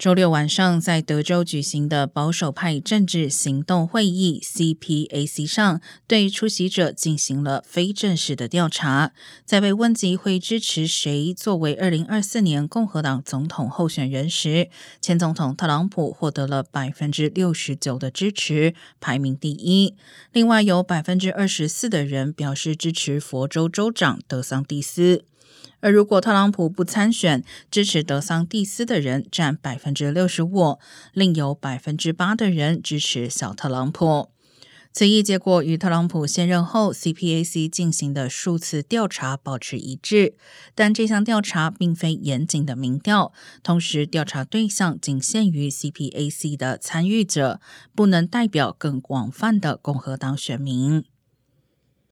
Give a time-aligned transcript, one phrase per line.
[0.00, 9.12] 周六晚上，在德州举行的保守派政治行动会议 （CPAC） 上，对出席者进行了非正式的调查。
[9.44, 14.70] 在被问及会支持谁作为二零二四年共和党总统候选人时，
[15.02, 19.94] 前总统特朗普获得了百分之六十九的支持，排名第一。
[20.32, 25.26] 另外，有百分之二十四的人表示支持佛州州长德桑蒂斯。
[25.80, 30.78] 而如果特朗普不参选，支持德桑蒂斯的人占百分之六十五，
[31.12, 34.30] 另有百分之八的人支持小特朗普。
[34.92, 40.34] 此一结果与特朗普卸任后 CPAC 进行的数次调查保持一致，
[40.74, 47.60] 但这项调查并非严谨的民调，同时调查对象仅限于 CPAC 的参与者，
[47.94, 51.04] 不能代表更广泛的共和党选民。